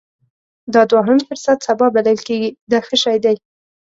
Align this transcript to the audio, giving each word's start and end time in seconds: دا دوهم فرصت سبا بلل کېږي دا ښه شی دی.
دا 0.73 0.81
دوهم 0.91 1.17
فرصت 1.27 1.57
سبا 1.67 1.87
بلل 1.95 2.19
کېږي 2.27 2.49
دا 2.71 2.79
ښه 2.87 2.95
شی 3.03 3.17
دی. 3.23 3.35